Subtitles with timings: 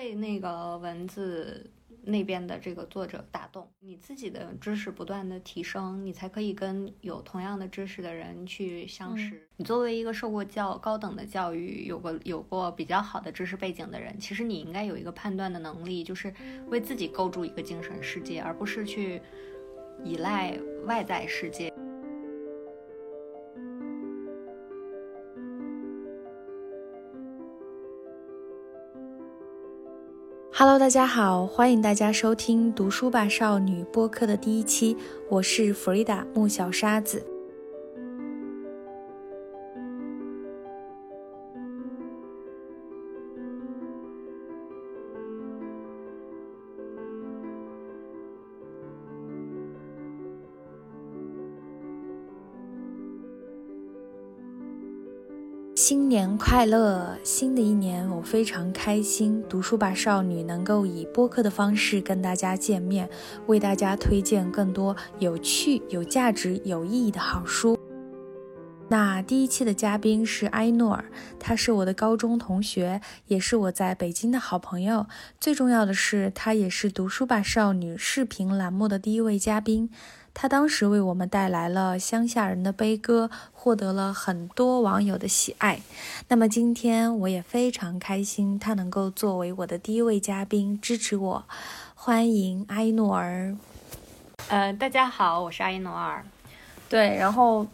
[0.00, 1.70] 被那个文字
[2.02, 9.46] 那边的这个作者打动，你自己的知识不断的提升，你才可以跟有同样的知识的人去相识。
[9.58, 16.32] 你作为一个受过教高等的教育、有过有过比较好的知识背景的人，其实你应该有一个判断的能力，就是
[16.68, 19.20] 为自己构筑一个精神世界，而不是去
[20.02, 21.70] 依赖外在世界。
[30.60, 34.94] Hello，大家好，欢迎大家收听《读书吧少女》播客的第一期，
[35.30, 37.24] 我是弗里达木小沙子。
[55.90, 57.18] 新年快乐！
[57.24, 59.42] 新的一年，我非常开心。
[59.48, 63.10] 读书吧少女能够以播客的方式跟大家见面，
[63.48, 67.76] 为大家推荐更多有趣、有价值、有意义的好书。
[68.88, 71.04] 那第一期的嘉宾是埃诺尔，
[71.40, 75.06] 他是我的高中同学，也是我在北京的好朋友。
[75.40, 79.90] 最重要的是，他也是读书吧少女视频栏目的第一位嘉宾。
[80.42, 85.82] 他当时为我们带来了《乡下人的悲歌》，获得了很多网友的喜爱。
[86.28, 91.44] 那么今天我也非常开心，他能够作为我的第一位嘉宾支持我。
[91.94, 93.54] 欢迎阿依诺尔。
[94.48, 96.24] 呃，大家好，我是阿依诺尔。
[96.88, 97.66] 对，然后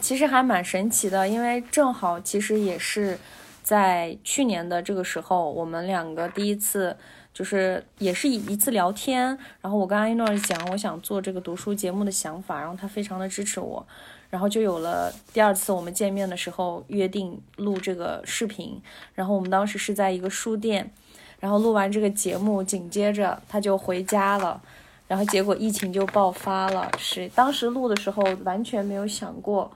[0.00, 3.16] 其实还蛮神奇的，因为正好其实也是
[3.62, 6.96] 在去年的这个时候，我们两个第一次。
[7.36, 9.26] 就是也是一一次聊天，
[9.60, 13.86] 然后我跟阿一诺讲我想做这个读书节目的想法，然后他非常的支持我，
[14.30, 18.80] 然后就有了第二次我们见面的时候约定录这个视频，
[19.14, 20.90] 然后我们当时是在一个书店，
[21.38, 24.58] 然后录完这个节目，紧接着他就回家了，
[25.06, 29.70] 然后结果疫情就爆发了，是当时录的时候完全没有想过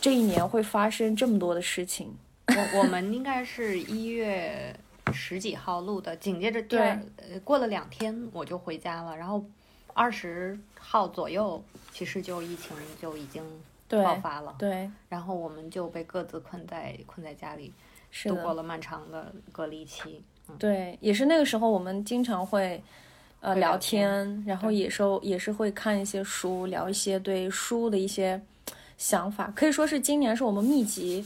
[0.00, 2.14] 这一年会发生这么多的事情，
[2.46, 4.72] 我我们应该是一月。
[5.12, 9.44] 十几号录的，紧接着第二，呃，过了两天我就回家了，然后
[9.92, 11.62] 二十号左右，
[11.92, 13.42] 其实就疫情就已经
[13.88, 17.72] 爆发了，对，然后我们就被各自困在困在家里，
[18.24, 20.22] 度过了漫长的隔离期。
[20.58, 22.82] 对，也是那个时候，我们经常会
[23.40, 28.40] 呃聊天，然后也是也是会看一些书，聊一些对书的一些
[28.98, 31.24] 想法，可以说是今年是我们密集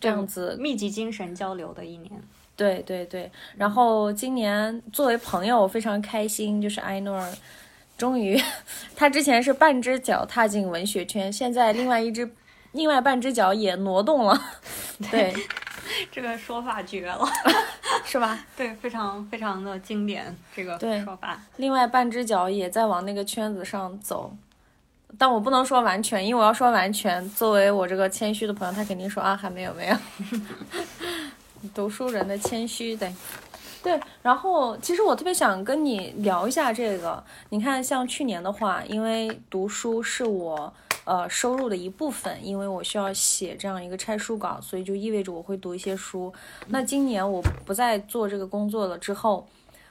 [0.00, 2.22] 这样子密集精神交流的一年。
[2.58, 7.32] 对对对，然后今年作为朋友，我非常开心，就是埃诺尔，
[7.96, 8.36] 终于，
[8.96, 12.28] 他之前是半只脚踏进文学圈，现在另外一只，
[12.72, 14.36] 另外半只脚也挪动了。
[15.08, 15.32] 对，
[16.10, 17.24] 这个说法绝了，
[18.04, 18.44] 是吧？
[18.56, 21.40] 对，非常非常的经典，这个说法。
[21.58, 24.36] 另外半只脚也在往那个圈子上走，
[25.16, 29.96] 但我不能说完全，因为我要说完全，作为我这个谦虚的朋友，他肯定说啊，还没有没有。
[31.74, 33.12] 读书人的谦虚，对，
[33.82, 34.00] 对。
[34.22, 37.22] 然后，其实我特别想跟你聊一下这个。
[37.50, 40.72] 你看，像去年的话，因为读书是我
[41.04, 46.32] 呃收入的一部分，因为我需要写这样一个拆书稿，所以就意味着我会读一些书。
[46.68, 49.46] 那今年我不再做这个工作了之后，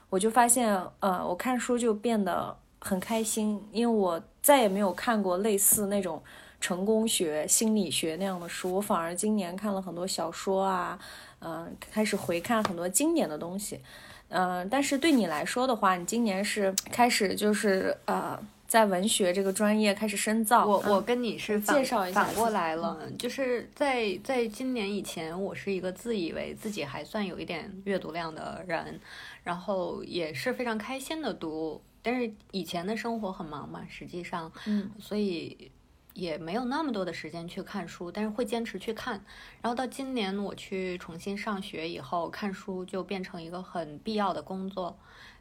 [0.10, 6.22] 我就发现，呃，我看书就变得很开心，因为我再也没有看过类似那种
[6.60, 11.00] 成功学、心理学那样的书，我反而今年看了很多小说啊。
[11.40, 13.80] 嗯，开始回看很多经典的东西，
[14.30, 18.36] 嗯，但是对你来说的话，你今年是开始就是呃，
[18.68, 20.66] 在文学这个专业开始深造。
[20.66, 29.00] 我我跟你是介绍一下反过来了，就是在在今年以前，我是一个自以为自己还算有一点阅读量的人，
[29.44, 35.70] 然后也是非常开心的读，但是以前的生活很忙嘛，实际上，嗯，所以。
[36.18, 39.24] 也没有那么多的时间去看书，但是会坚持去看。
[39.62, 44.98] 然后到今年我去重新上学以后，看书就变成一个很必要的工作，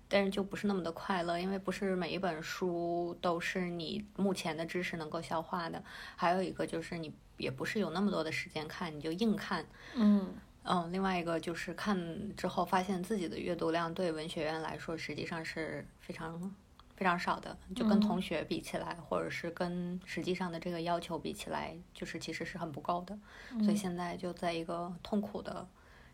[0.06, 5.82] 但是就不是那么的快乐，因为不是每一本书都是你目前的知识能够消化的。
[6.14, 9.64] 还有一个就是你也不是有那么多的时间看，你就硬看。
[9.94, 10.34] 嗯
[10.64, 11.96] 嗯，另外一个就是看
[12.36, 16.54] 之后发现自己的阅读量对文学院来说实际上是非常。
[16.96, 23.16] 非常少的，就跟同学比起来，或者是跟实际上的这个要求比起来，就是其实是很不够的。
[23.62, 25.66] 所以现在就在一个痛苦的、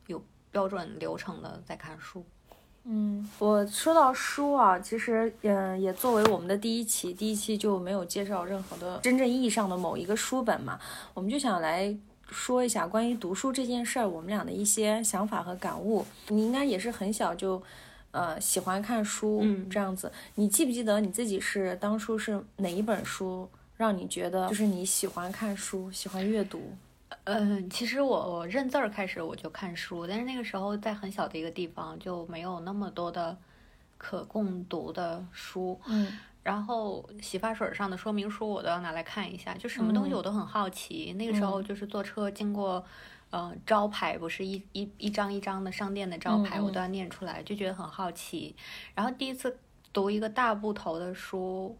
[0.09, 2.25] 有标准流程的在看书。
[2.85, 10.81] 嗯，我说到书啊，其实嗯，也作为我们的第一期，第一期就没有介绍任何的真正意义上的某一个书本嘛，
[11.15, 11.97] 我们就想来
[12.29, 16.05] 说一下关于读书这件事儿，我们俩的一些想法和感悟。
[16.27, 17.63] 你应该也是很小就，
[18.13, 20.11] 呃，喜欢看书嗯这样子。
[20.37, 26.73] 你记不记得你自己是当初是哪一本书让你觉得就是你喜欢看书、喜欢阅读？
[27.25, 33.37] 嗯，其实我我认字儿开始我就看书，但是那个时候在很小的一个地方就没有那么多的
[33.99, 35.79] 可供读的书。
[35.87, 41.13] 嗯然后洗发水上的说明书我都要拿来看一下，就什么东西嗯我都很好奇。
[41.13, 42.85] 那个时候就是坐车经过，
[43.33, 48.55] 呃，招牌不是一一一张一张的商店的招牌，我都要念出来，就觉得很好奇。
[48.95, 49.59] 然后第一次
[49.91, 51.75] 读一个大部头的书，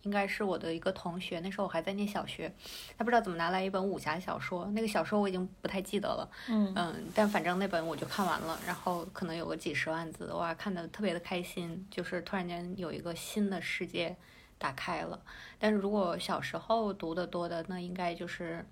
[0.00, 2.50] 应该是我的一个同学，那时候我还在念小学，
[2.96, 6.30] 他不知道怎么拿来一本武侠小说，那个小说我已经不太记得了。
[6.48, 14.16] 嗯嗯，但反正那本我就看完了，然后可能有个几十万字，哇，看得特别的开心，就是突然间有一个新的世界
[14.56, 15.20] 打开了。
[15.58, 18.64] 但是如果小时候读的多的，那应该就是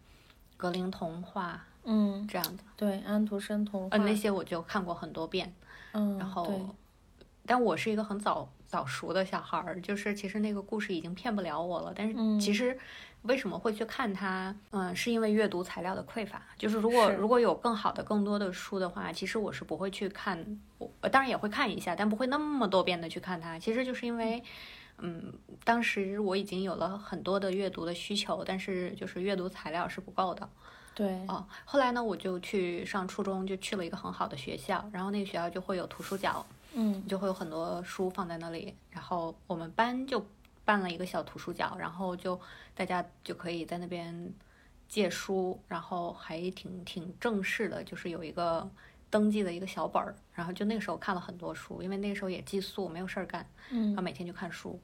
[0.57, 5.53] 格林童话嗯，这样的，对，安徒生童话，呃，那些我就看过很多遍。
[5.93, 6.75] 嗯，然后，
[7.45, 11.93] 但我是一个很早早熟的小孩儿，就是其实那个故事已经骗不了我了。
[11.95, 12.79] 但是嗯其实
[13.23, 14.55] 为什么会去看它？
[14.71, 16.43] 嗯，是因为阅读材料的匮乏。
[16.57, 20.61] 就是如果是如果有更好的、更多的书的话，其实我是不会去看。
[20.79, 23.59] 我呃当然也会看一下，但不会那么多遍的去看它。
[23.59, 24.43] 其实就是因为。
[24.99, 25.33] 嗯，
[25.65, 30.49] 当时我已经有了很多的阅读的需求，但是就是阅读材料是不够的。
[30.95, 36.45] 对，哦，后来呢，我就去上初中，就去了一个很好的学校，然后那个学校就会有图书角，
[36.75, 37.07] 嗯。
[37.07, 40.25] 就会有很多书放在那里，然后我们班就
[40.65, 42.39] 办了一个小图书角，然后就
[42.75, 44.33] 大家就可以在那边
[44.89, 48.69] 借书，然后还挺挺正式的，就是有一个
[49.09, 53.89] 登记的一个小本儿，然后就那个时候看了很多书，因为那个时候也寄宿，没有事儿干，嗯。
[53.89, 54.79] 然后每天就看书，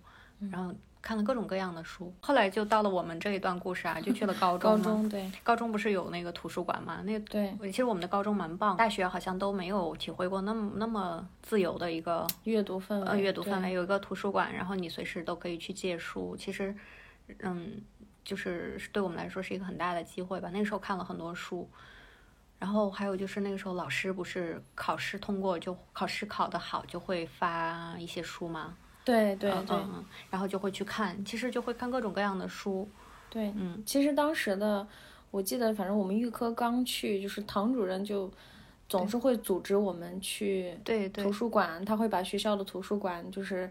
[0.50, 2.12] 然后看了各种各样的书。
[2.20, 4.84] 后来就到了我们这一段故事啊，就去了高中高嘛。
[4.84, 7.00] 中对高中不是有那个图书馆嘛？
[7.04, 16.36] 那对，其实我们的高中蛮棒，大学好像都没有体会过那么那么自由的一个阅读氛围，呃阅读氛围，有一个图书馆，然后你随时都可以去借书。
[16.36, 16.74] 其实，
[17.40, 17.80] 嗯，
[18.24, 20.50] 就是对我们来说是一个很大的机会吧。
[20.52, 21.68] 那个时候看了很多书，
[22.58, 28.76] 然后还有就是那个时候老师不是考试通过就考试考得好就会发一些书吗？
[29.12, 32.88] 对对对嗯然后就会去看，其实就会看各种各样的书。
[33.30, 34.86] 对，嗯，其实当时的，
[35.30, 38.30] 我记得，反正我们预科刚去，就是唐主任就
[38.88, 40.74] 总是会组织我们去
[41.12, 43.70] 图书馆，他会把学校的图书馆就是。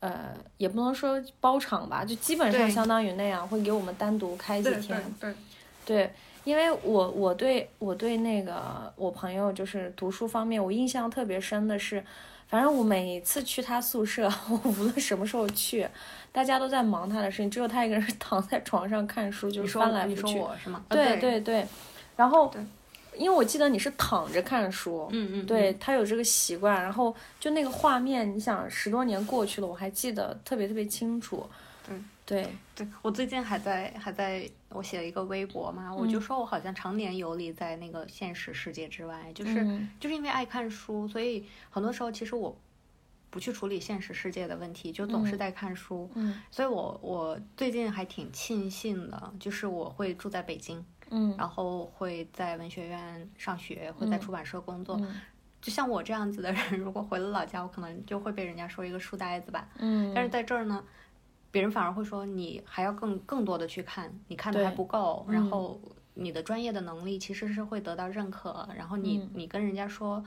[0.00, 5.02] 呃，也不能说包场吧，就基本上相当于那样，会给我们单独开几天。
[5.18, 5.34] 对，
[5.86, 6.12] 对，
[6.44, 12.04] 因为我我对我对那个我朋友就是读书方面，我印象特别深的是，
[12.54, 15.84] 反正我每次去他宿舍， 我无论什么时候去，
[16.30, 20.38] 大家都在忙他的事情，只有他一个人 躺在床上看书，就是翻来你说覆去。
[20.38, 20.84] 我是吗？
[20.88, 21.66] 对，对对，
[22.14, 22.54] 然后
[23.16, 31.44] 因为我记得你是躺着看书，嗯嗯，对他有这个习惯，然后就那个画面，你想十多年过去了，我还记得特别特别清楚。
[31.88, 36.20] 对对，对我最近还在还在我写了一个微博嘛，我就嗯。
[36.20, 39.88] 说我好像常年游离在那个现实世界之外，就是、嗯。
[40.00, 42.56] 就是因为爱看书，所以很多时候其实我
[43.30, 45.38] 不去处理现实世界的问题，就总是嗯。
[45.38, 46.10] 在看书。
[46.14, 46.42] 嗯。
[46.50, 51.34] 所以我我最近还挺庆幸的，就是我会住在北京，嗯。
[51.38, 54.20] 然后会在文学院上学，会在嗯。
[54.20, 54.96] 出版社工作。
[55.00, 55.14] 嗯。
[55.60, 59.66] 就像我这样子的人，如果回了老家，我可能就会被人家说一个书呆子吧。
[59.78, 60.84] 嗯，但是在这儿呢，
[61.54, 65.80] 别人反而会说你还要更更多的去看，你看的还不够，然嗯后
[66.14, 70.24] 你的专业的能力其实是会得到认可，然后你、嗯你跟人家说。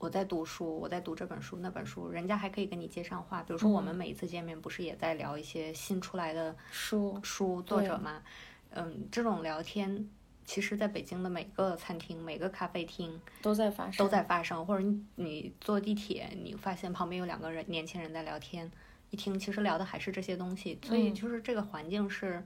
[0.00, 3.42] 我在读书，我在读这本书那本书，人家还可以跟你接上话。
[3.42, 8.22] 比如说，我们嗯每一次见面，不是也在聊一些新出来的书，书作者对吗？
[8.70, 10.08] 嗯，这种聊天，
[10.44, 18.70] 其实在北京的每个餐厅、每个咖啡厅都在发生，都在发生，或者你你坐地铁，你发现旁边有两个人年轻人在聊天，
[19.10, 22.44] 一听其实聊的还是这些东西，所以嗯就是这个环境是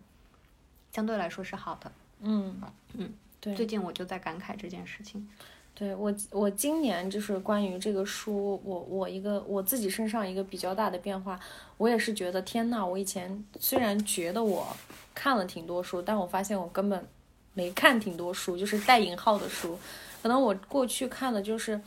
[0.92, 1.90] 相对来说是好的。
[2.21, 2.61] 嗯
[2.95, 5.28] 嗯，对，最近我就在感慨这件事情。
[5.75, 11.40] 对我，我今年就是关于这个书，我我一个我自己身上一个比较大的变化，
[11.78, 14.76] 我也是觉得天呐，我以前虽然觉得我
[15.14, 17.09] 看了挺多书，但我发现我根本
[17.54, 19.78] 没看挺多书，就是带引号的书，
[20.23, 21.81] 可能我过去看的就是。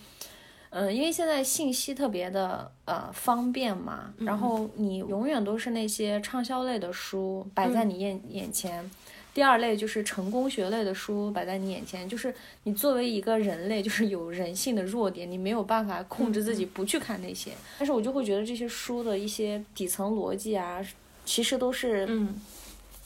[0.78, 8.92] 嗯，因为现在信息特别的呃方便嘛，然后你永远都是那些畅销类的书摆在你眼、眼前，
[9.34, 17.52] 第二类就是成功学类的书摆在你眼前，就是你作为一个人类，就是有人性的弱点，你没有办法控制自己不去看那些。
[17.80, 20.86] 但是我就会觉得这些书的一些底层逻辑啊，
[21.24, 22.36] 其实都是嗯。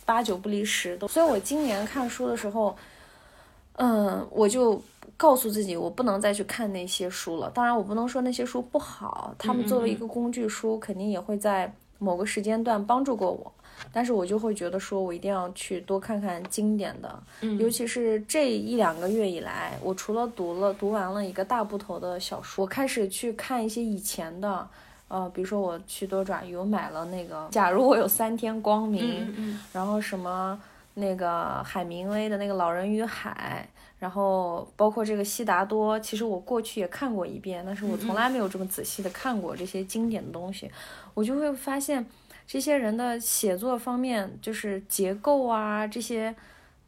[0.06, 1.08] 八九不离十的。
[1.08, 2.76] 所以我今年看书的时候，
[3.80, 4.82] 嗯，我就
[5.16, 7.50] 告诉自己，我不能再去看那些书了。
[7.50, 13.52] 当然，我不能说那些书不好，他们作为一个工具书，肯定也会在某个时间段帮助过我。
[13.94, 17.24] 但是我就会觉得说，我一定要去多看看经典的，
[17.58, 24.68] 尤其是这一两个月以来，我除了读了读完了一个大部头的小说，我开始去看一些以前的，
[25.08, 29.26] 呃，比如说我去多爪鱼，我买了那个《假如我有三天光明》，
[29.72, 30.60] 然后什么
[31.00, 40.70] 那个海明威的那个《老人与海》，然后包括这个悉达多，其实我过去也看过一遍，但是我从来没有这么仔细的看过这些经典的东西，
[41.14, 42.06] 我就会发现。
[42.52, 46.36] 这些人的写作方面，就是结构啊，这些，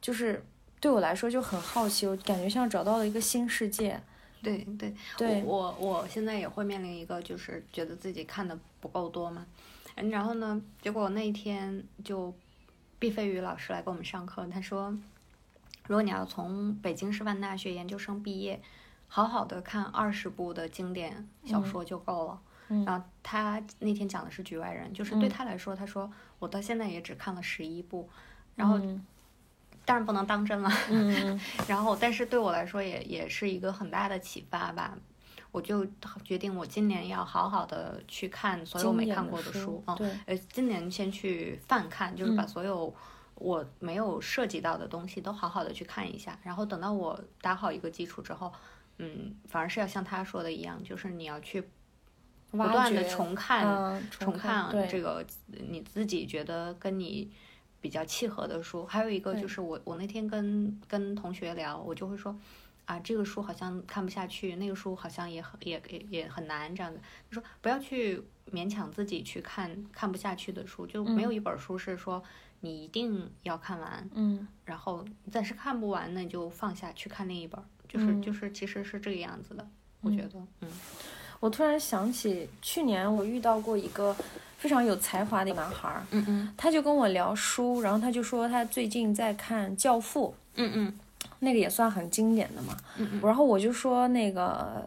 [0.00, 0.44] 就是
[0.80, 4.00] 对我来说就很好奇，我感觉像找到了一个新世界。
[4.42, 9.46] 对对对，我我现在也会面临一个，就是觉得自己看的不够多嘛。
[10.10, 12.34] 然后呢，结果那一天就
[13.02, 14.96] 毕飞宇老师来给我们上课，他说，
[15.88, 18.62] 如果你要从北京师范大学研究生毕业，
[19.08, 22.40] 好好的看二十部的经典小说就够了。
[22.86, 28.08] 然后他那天讲的是局外人，就是对他来说，他说我到现在也只看了十一部，
[28.54, 28.78] 然后
[29.84, 30.70] 当然不能当真了。
[31.66, 34.96] 然后，但是对我来说也也是一个很大的启发吧。
[35.52, 35.86] 我就
[36.24, 42.92] 决定我今年要好好的去看所有没看过的书，嗯，呃，今年先去泛看，就是把所有
[43.36, 46.36] 我没有涉及到的东西都好好的去看一下。
[46.42, 48.52] 然后等到我打好一个基础之后，
[48.98, 51.62] 嗯，反而是要像他说的一样，就是你要去。
[52.52, 55.24] 不断的重看，重看这个
[55.70, 57.30] 你自己觉得跟你
[57.80, 58.84] 比较契合的书。
[58.84, 62.36] 还有一个就是我我那天跟跟同学聊，我就会说
[62.84, 67.00] 啊，这个书好像看不下去，那个书好像也很也也也很难这样的。
[67.30, 68.22] 他说不要去
[68.52, 72.22] 勉强自己去看看不下去的书，就没有一本书是说
[72.60, 74.08] 你一定要看完。
[74.14, 74.46] 嗯。
[74.64, 77.62] 然后暂时看不完，那你就放下去看另一本。
[77.88, 79.68] 就是就是其实是这个样子的，
[80.00, 80.68] 我觉得，嗯。
[81.40, 84.16] 我突然想起去年我遇到过一个
[84.56, 90.98] 非常有才华的男孩儿，嗯嗯，他就跟我聊书，然后他就说他最近在看《教父》，嗯嗯，
[91.40, 92.76] 那个也算很经典的嘛，
[93.22, 94.86] 然后我就说那个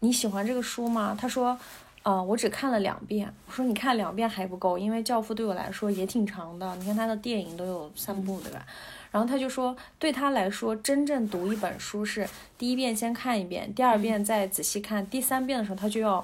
[0.00, 1.16] 你喜欢这个书吗？
[1.18, 1.58] 他说，
[2.02, 3.32] 呃，我只看了两遍。
[3.46, 8.64] 我说你看两遍还不够，因为《教父》对我来说也挺长的，你看他的电影都有三部，对吧？
[9.10, 12.28] 然后他就说，对他来说，真正读一本书是
[12.58, 16.22] 第一遍先看一遍，第二遍再仔细看，第三遍的时候他就要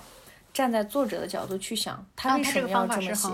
[0.53, 3.29] 站在作者的角度去想，他为什么要这么写。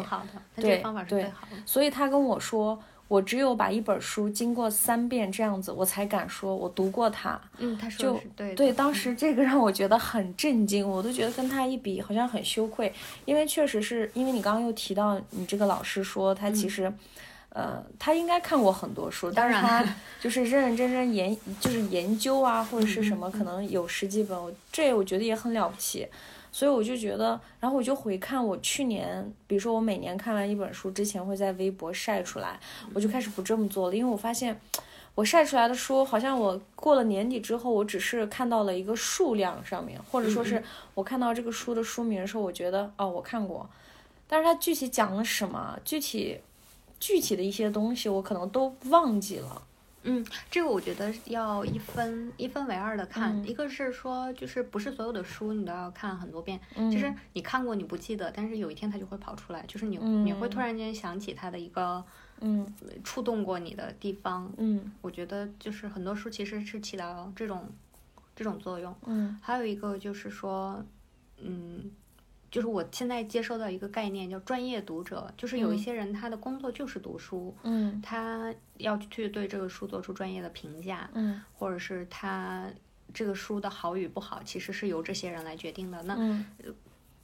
[0.55, 1.33] 对对，
[1.67, 7.41] 所以他跟我说，我只有把一本书经过三遍这样子，我才敢说我读过它。
[7.59, 12.93] 嗯，他说就对对，当时这个让我觉得很震惊，我都觉得跟他一比好像很羞愧，
[13.25, 16.93] 因为确实是因为你刚刚又提到你这个老师说他其实。
[17.51, 19.83] 呃，他应该看过很多书，但是他
[20.21, 24.39] 就是认认真真研，就是研究啊，或者是什么，可能有十几本，
[24.71, 26.07] 这我觉得也很了不起。
[26.51, 32.59] 所以我就觉得，然后我就回看我去年，比如说我每年看完一本书之前会在微博晒出来，
[32.95, 34.61] 我就开始不这么做了，因为我发现
[35.15, 40.63] 我晒出来的书，好像我过了年底之后，我只是看到了一个数量上面，或者说是
[40.95, 43.69] 我看到这个书的书名的时候，我觉得哦，我看过，
[44.27, 46.41] 但是它具体讲了什么，具体。
[47.01, 49.63] 具体的一些东西我可能都忘记了，
[50.09, 56.59] 嗯，这个我觉得要一分一分为二的看，一个是说就是不是所有的书你都要看很多遍，
[56.91, 62.03] 就是你看过你不记得，但是有一天它就会跑出来，就是你你会突然间想起它的一个
[62.41, 62.67] 嗯。
[63.05, 67.69] 触动过你的地方，嗯，我觉得就是很多书其实是起到这种
[68.35, 70.83] 这种作用，嗯，还有一个就是说，
[71.39, 71.91] 嗯。
[72.51, 75.31] 就是我现在接收到一个概念，叫专业读者。
[75.37, 82.71] 就是有一些人，他的工作就是读书，嗯，他要去对这个书做出专业的评价，嗯，或者是他
[83.13, 86.03] 这个书的好与不好，其实是由这些人来决定的。
[86.05, 86.45] 那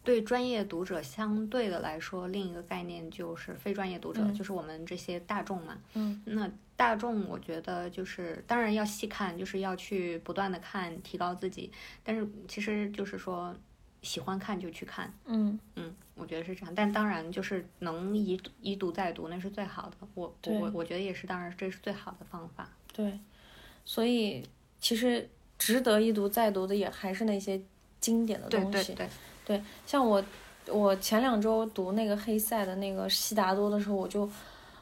[0.02, 11.72] 对专业读者相对的来说，另一个概念就是非专业读者，就是我们这些大众嘛，嗯，那大众我觉得就是当然要细看，就是要去不断的看，提高自己。
[12.02, 13.56] 但是其实就是说。
[14.04, 16.73] 喜欢看就去看，嗯嗯，我觉得是这样。
[16.76, 20.06] 但当然，就是能一一读再读，那是最好的。
[20.14, 22.68] 我我我觉得也是，当然这是最好的方法。
[22.92, 23.18] 对，
[23.84, 24.46] 所以
[24.78, 27.61] 其实值得一读再读的也还是那些
[27.99, 28.70] 经典的东西。
[28.70, 29.08] 对对对
[29.46, 30.23] 对，像我
[30.68, 34.30] 我前两周读那个黑塞的那个悉达多的时候，我就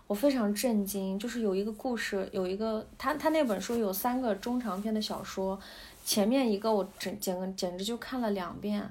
[0.06, 5.58] 我非常震惊，就是有一个故事，有一个他他那本书有三个中长篇的小说。
[6.04, 8.82] 前面一个我整简简直就看了两遍，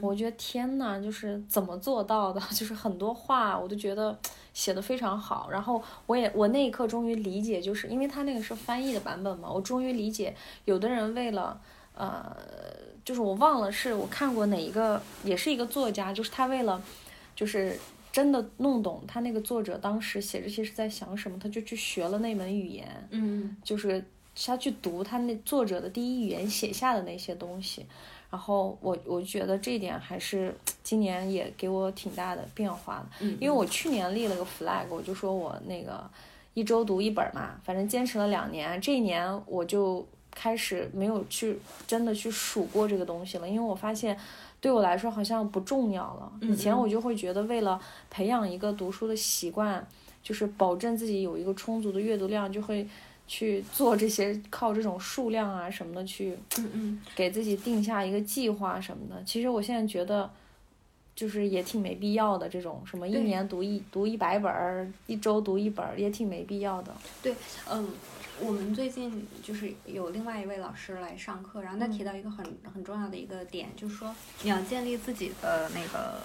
[0.00, 2.40] 我觉得天呐，就是怎么做到的？
[2.54, 4.16] 就是很多话我都觉得
[4.54, 5.48] 写的非常好。
[5.50, 10.32] 然后我也我那一刻终于理解，就是因为他那个是翻译的版本嘛，我终于理解
[10.64, 11.60] 有的人为了
[11.92, 12.36] 呃，
[13.04, 16.80] 就是我忘了是我看过哪一个，也是一个作家，就是他为了
[17.34, 17.76] 就是
[18.12, 24.04] 真的弄懂他那个作者当时写这些是在想什么，他就去学了那门语言，嗯，就是。
[24.42, 27.84] 他去读他那作者的第一语言写下的那些东西，
[28.30, 33.06] 然后我我觉得这一点还是今年也给我挺大的变化的。
[33.20, 36.08] 嗯，因为我去年立了个 flag，我就说我那个
[36.54, 44.16] 一周读一本嘛，反正坚持了两年，这一年我就开始没有去真的去数过这个东西了，因为我发现
[44.60, 46.32] 对我来说好像不重要了。
[46.40, 49.86] 以前我就会觉得为了培养一个读书的习惯，
[50.22, 52.86] 就是保证自己有一个充足的阅读量，就会。
[53.32, 59.22] 去做这些，靠这种数量啊什么的去，嗯嗯，给自己定下一个计划什么的。
[59.22, 60.28] 其实我现在觉得，
[61.14, 62.48] 就是也挺没必要的。
[62.48, 66.92] 这种什么一年读一读一百本儿，一周读一本儿，也挺没必要的。
[67.22, 67.32] 对，
[67.70, 67.88] 嗯，
[68.40, 72.44] 我们最近就是有另外一位老师来上课，然后他提到一个很
[72.74, 76.20] 很重要的一个点，就是说你要建立自己的那个。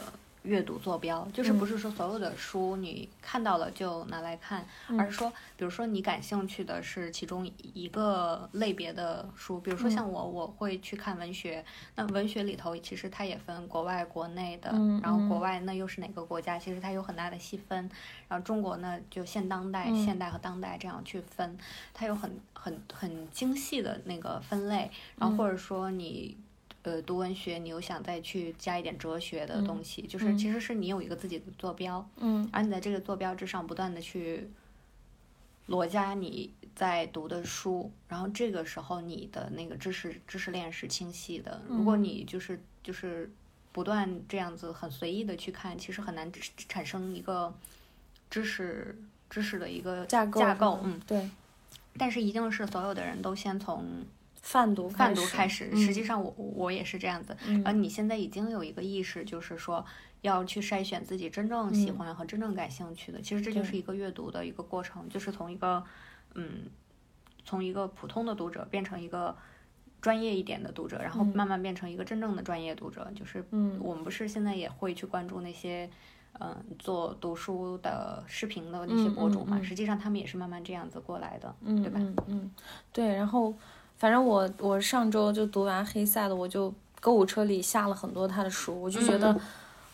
[0.45, 4.65] 阅读坐标就是不是说所有的书你看到了就拿来看，
[4.97, 11.65] 而是说，比如说你感兴趣的是其中一个类别的书，比如说像我，我会去看文学。
[11.95, 14.69] 那文学里头其实它也分国外、国内的，
[15.01, 16.59] 然后国外那又是哪个国家？
[16.59, 17.89] 其实它有很大的细分。
[18.27, 21.57] 然后中国呢，就现当代、现代和当代这样去分，
[21.93, 24.91] 它有很很很精细的那个分类。
[25.17, 26.37] 然后或者说你。
[26.85, 34.47] 呃，读文学，你又想再去加一点哲学的东西，就是其实是你有一个自己的坐标，嗯，而你在这个坐标之上不断的去
[35.65, 41.59] 罗加你在读的书，然后这个时候你的那个知识知识链是清晰的。
[41.67, 43.31] 如果你就是就是
[43.71, 46.31] 不断这样子很随意的去看，其实很难
[46.69, 47.51] 产生一个
[48.29, 48.95] 知识
[49.27, 51.27] 知识的一个架构架构，嗯，对。
[51.97, 54.05] 但是一定是所有的人都先从。
[54.45, 55.75] 泛读，泛读开始。
[55.75, 57.35] 实际上，我我也是这样子。
[57.47, 59.83] 然后你现在已经有一个意识，就是说
[60.21, 63.19] 要去筛选自己真正喜欢和真正感兴趣的。
[63.19, 65.83] 其实这就是一个阅读的一个过程，就是从一个
[66.35, 66.69] 嗯，
[67.43, 69.35] 从一个普通的读者变成一个
[69.99, 73.11] 专业一点的读者，然后慢慢变成一个真正的专业读者。
[73.15, 75.89] 就是嗯，我们不是现在也会去关注那些
[76.39, 79.59] 嗯做读书的视频的那些博主嘛？
[79.63, 81.99] 实际上他们也是慢慢这样子过来的，对吧？
[81.99, 82.51] 嗯嗯，
[82.93, 83.51] 对，然后。
[84.05, 89.35] 反正我我上周就读完黑塞的，我就购物车里下了很多他的书，我就觉得，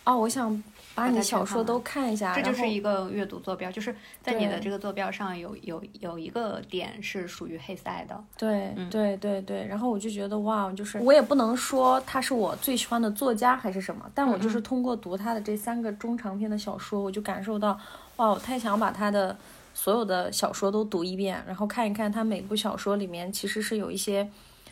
[0.04, 0.62] 哦，我想
[0.94, 2.36] 把你小说都看一下。
[2.36, 8.22] 这就是一个阅读坐标，就是在你的这个坐标上有有有一个点是属于黑塞的。
[8.38, 17.80] 对对对对，然后我就觉得哇，就是我也不能说他是我最喜欢的作家还是什么，但我就是通过读他的这三个中长篇的小说，我就感受到，
[18.18, 19.38] 哇，我太想把他的。
[19.74, 24.30] 所有的小说都读一遍，然后看一看他每部小说里面其实是有一些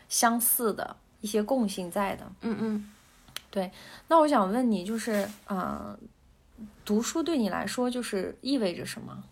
[0.07, 2.31] 相似的一些共性在的。
[2.41, 2.91] 嗯嗯，
[3.49, 3.71] 对。
[4.07, 5.97] 那我想问你，就是啊，
[6.83, 9.23] 读书对你来说就是意味着什么？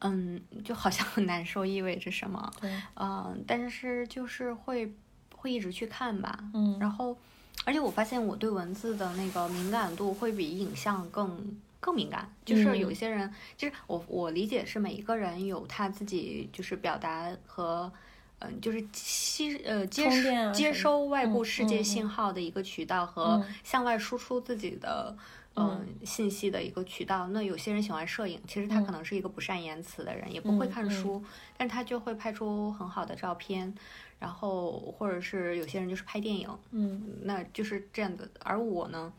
[0.00, 2.52] 嗯，就好像很难受意味着什么。
[2.60, 2.70] 对。
[2.94, 4.94] 嗯，但是就是会
[5.34, 6.38] 会一直去看吧。
[6.54, 6.76] 嗯。
[6.78, 7.16] 然后，
[7.64, 11.58] 而且我发现我对文字的那个敏感度会比影像更。
[11.86, 17.92] 更敏感，就是有一些人，就是我我理解是每一个人有他自己就是表达和，
[18.40, 25.16] 嗯，就是吸呃接收接收外部世界信号的一个渠道和向外输出自己的
[25.54, 27.28] 嗯信息的一个渠道。
[27.28, 31.22] 那有些人喜欢摄影，其实他可能是一个不善言辞的人，也不会看书，
[31.56, 33.72] 但他就会拍出很好的照片。
[34.18, 38.28] 然后或者是有些人就是拍电影，嗯，那就是这样的。
[38.42, 39.12] 而我呢？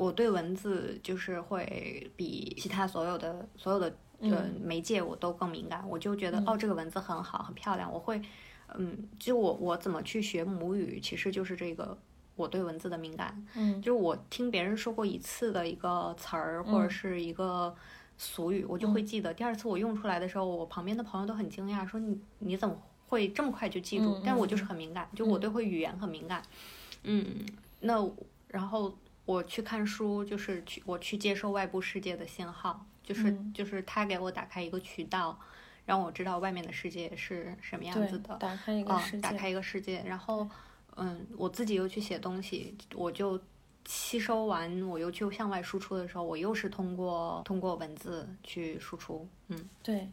[0.00, 8.18] 我对文字就是会比其他所有的所有的呃媒介我都更敏感，我就觉得哦这个文字很好很漂亮，我会
[8.78, 11.98] 嗯，就我我怎么去学母语，其实就是这个
[12.34, 17.74] 我对文字的敏感，嗯，就是我听别人说过一次的一个词儿或者是一个
[18.16, 19.34] 俗语，我就会记得。
[19.34, 22.74] 第二次我用出来的时候，我旁边的朋友都很惊讶，说你你怎么
[23.08, 24.18] 会这么快就记住？
[24.24, 26.42] 但是我就是很敏感，就我对会语言很敏感，
[27.02, 27.26] 嗯，
[27.80, 28.08] 那
[28.48, 28.96] 然后。
[29.24, 35.38] 我去看书，就是去我去接受外部世界的信号，就是就是他给我打开一个渠道，
[35.84, 38.36] 让我知道外面的世界是什么样子的。
[38.36, 39.20] 打开一个世界。
[39.20, 40.48] 打开一个世界，然后，
[40.96, 43.40] 嗯，我自己又去写东西，我就
[43.86, 49.26] 吸收完，我又去向外输出的时候，我又是通过通过文字去输出。
[49.48, 50.08] 嗯，对，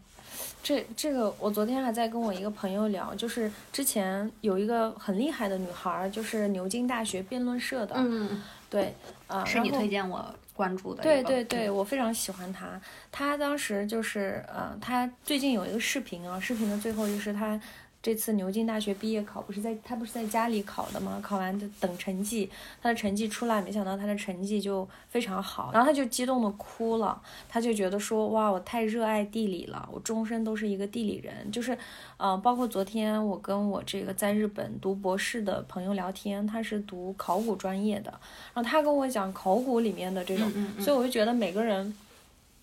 [0.63, 7.95] 这这个我昨天还在跟我一个朋友聊，就是之前有一个很厉害的女孩，就是牛津大学辩论社的。
[7.97, 8.93] 嗯，对，
[9.27, 11.03] 啊，是你推荐我关注的。
[11.03, 12.81] 对对对，我非常喜欢她。
[13.11, 17.59] 她当时就是，呃，她最近有一个视频啊，视频的最后就是她。
[18.07, 21.19] 这次牛津大学毕业考不是在他不是在家里考的吗？
[21.21, 22.49] 考完就等成绩，
[22.81, 31.51] 他的成绩出来，没想到他的成绩就非常好，然后他就激动的哭了，他就觉得说哇，我太热爱地理了，我终身都是一个地理人。
[31.51, 31.77] 就是，
[32.15, 38.09] 呃，包括昨天我跟我这个在日本读博士的朋友聊天，他是读考古专业的，
[38.53, 41.93] 然后他跟我讲考古里面的这种，所以我就觉得每个人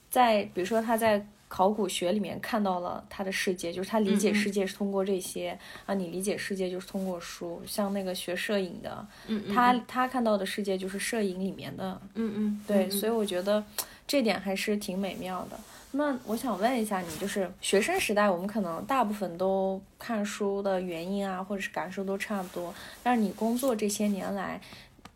[0.09, 1.27] 在，比如说他在。
[1.55, 7.63] 考古学里面看到了他的世界，就是他理解世界是通过这些啊，你理解世界就是通过书。
[7.65, 9.07] 像那个学摄影的，
[9.55, 13.63] 他他看到的世界就是摄影里面的，嗯嗯，对，所以我觉得
[14.05, 15.57] 这点还是挺美妙的。
[15.93, 22.75] 那我想问一下你，就是学生时代，我们可能大部分都看书的原因啊，或者是感受都差不多。
[23.01, 24.61] 但是你工作这些年来，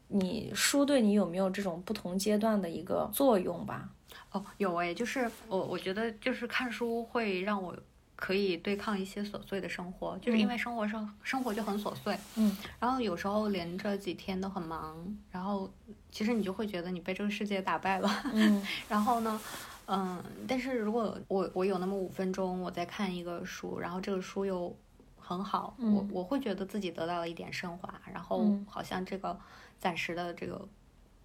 [0.08, 3.88] 你书对你有没有这种不同阶段的一个作用吧？
[4.32, 7.74] 哦，有诶，就是我我觉得就是看书会让我
[8.16, 14.96] 可以对抗一些琐碎的生活，就是因为生活上生活就很琐碎，嗯，然后有时候连着几天都很忙，
[15.30, 15.70] 然后
[16.10, 19.40] 其实你就会觉得你被这个世界打败了，嗯， 然后呢，
[19.86, 24.74] 嗯，但是如果我我有那么五分钟我在看一个书，然后这个书又
[25.18, 29.38] 很好，我我会觉得自己得到了一点升华，然后好像这个
[29.78, 30.68] 暂时的这个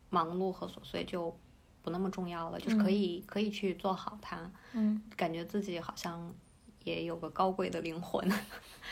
[0.09, 1.37] 忙碌和琐碎就。
[1.85, 6.33] 不那么重要了，就是可以可以去做好它，嗯，感觉自己好像
[6.85, 8.25] 也有个高贵的灵魂，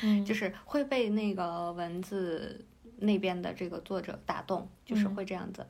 [0.03, 2.65] 嗯， 就是会被那个文字
[2.97, 5.65] 那边的这个作者打动，就是会这样子，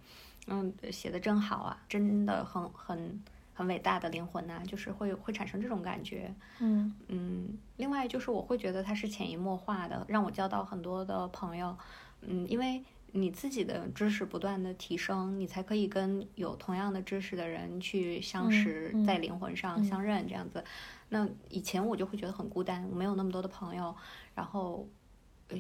[0.48, 3.24] 嗯，写的真好啊，真的很很
[3.54, 6.92] 很伟大的灵魂呐，就是会会产生这种感觉，嗯。
[7.08, 11.78] 嗯，另外就是我会觉得它是潜移默化的，让我交到很多的朋友，
[12.22, 12.84] 嗯，因为。
[13.14, 20.64] 你自己的知识不断的提升，你才可以跟有同样的知识的人去相识，在灵魂上相认这样子。
[21.10, 23.94] 那以前我就会觉得很孤单，我没有那么多的朋友，
[24.34, 24.88] 然后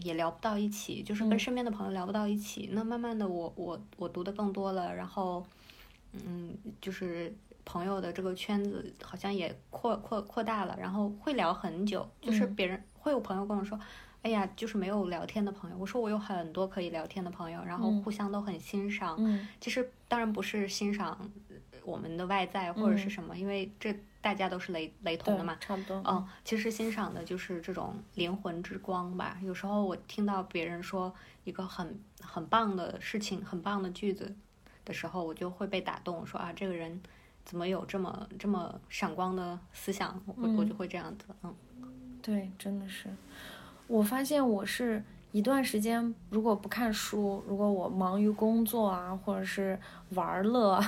[0.01, 2.69] 也聊不到一起，就是跟身边的朋友聊不到一起。
[2.71, 5.45] 那慢慢的，我我我读的更多了，然后
[6.13, 7.35] 嗯，就是
[7.65, 13.77] 朋友的这个圈子好像也扩扩扩大了，然后会聊很久，就是别人会有朋友跟我说。
[14.23, 15.77] 哎呀，就是没有聊天的朋友。
[15.77, 19.15] 我说我有很多可以聊天的朋友，然后互相都很欣赏。
[19.17, 21.31] 嗯，其实当然不是欣赏
[21.83, 25.57] 我们的外在或者是什么，因为这大家都是雷雷同的嘛。
[25.59, 26.03] 差不多。
[26.05, 29.39] 嗯，其实欣赏的就是这种灵魂之光吧。
[29.41, 31.11] 有时候我听到别人说
[31.43, 34.35] 一个很很棒的事情、很棒的句子
[34.85, 37.01] 的时候，我就会被打动，说啊，这个人
[37.43, 40.21] 怎么有这么这么闪光的思想？
[40.27, 41.25] 我我就会这样子。
[41.41, 41.55] 嗯，
[42.21, 43.09] 对，真的是。
[43.91, 49.77] 我发现我是一段时间，如果不看书，如果我忙于工作啊，或者是
[50.11, 50.81] 玩乐，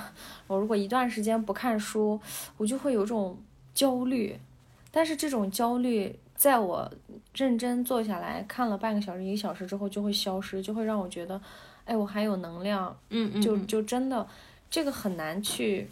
[0.47, 2.17] 我如果一段时间不看书，
[2.55, 3.37] 我就会有种
[3.75, 4.39] 焦虑。
[4.89, 6.89] 但是这种焦虑，在我
[7.35, 11.41] 认真坐下来看了半个小时、一个小时之后，就会消失，就会让我觉得，
[11.83, 12.95] 哎，我还有能量。
[13.09, 13.41] 嗯嗯。
[13.41, 14.25] 就就真的，
[14.71, 15.85] 这个很难去，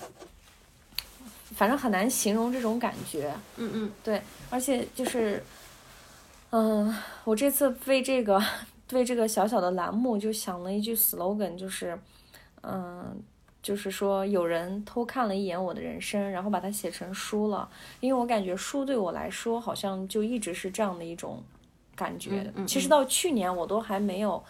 [1.56, 3.34] 反正很难形容这种感觉。
[3.58, 3.92] 嗯嗯。
[4.02, 5.44] 对，而且就是。
[6.52, 8.42] 嗯，我这次为这个
[8.92, 11.98] 为这个小小的栏目就想了一句 slogan，就是，
[12.62, 13.16] 嗯，
[13.62, 17.68] 就是说有人偷看了一眼我的人生，然后把它写成书了。
[18.02, 21.42] 因为我感觉书对我来说好像就一直是这样的一种
[21.96, 22.52] 感觉。
[22.68, 24.44] 其实到去年我都还没有，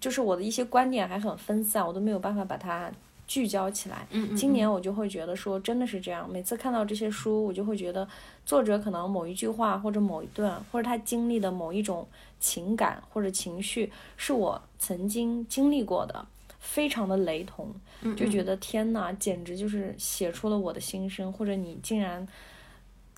[0.00, 2.90] 就是我的一些观点还很分散，我都没有办法把它。
[3.26, 4.06] 聚焦起来。
[4.36, 6.30] 今年我就会觉得说，真的是这样。
[6.30, 8.06] 每次看到这些书，我就会觉得
[8.44, 12.06] 作者可能某一句话，或者某一段，或者他经历的某一种
[12.38, 16.26] 情感或者情绪，是我曾经经历过的，
[16.58, 17.74] 非常的雷同。
[18.16, 21.32] 就觉得天呐，简直就是写出了我的心声。
[21.32, 22.26] 或者你竟然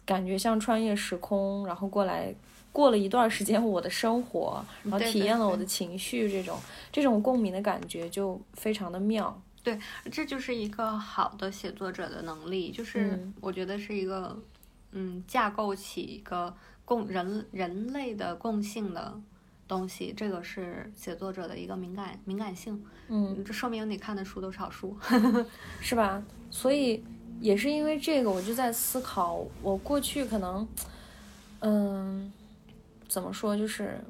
[0.05, 2.33] 感觉像穿越时空，然后过来
[2.71, 6.57] 过了一段时间我的生活，然后体验了我的情绪，这种
[6.93, 9.37] 这种共鸣的感觉就非常的妙。
[9.67, 9.77] 对，
[10.13, 14.41] 这就是一个好的写作者的能力，就是我觉得是一个，
[14.93, 19.21] 嗯，架构起一个共人人类的共性的
[19.67, 22.81] 东西，这个是写作者的一个敏感敏感性。
[23.09, 24.97] 嗯，这说明你看的书都是好书，
[25.81, 26.23] 是吧？
[26.49, 27.03] 所以
[27.41, 30.69] 也是因为这个，我就在思考，我过去可能，
[31.59, 32.33] 嗯，
[33.09, 34.01] 怎么说，就是